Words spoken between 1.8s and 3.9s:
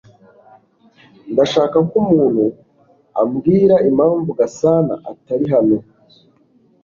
ko umuntu ambwira